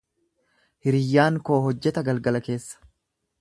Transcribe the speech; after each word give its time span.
Hiriyyaan 0.87 1.37
koo 1.51 1.59
hojjeta 1.67 2.05
galgala 2.09 2.43
keessa. 2.49 2.83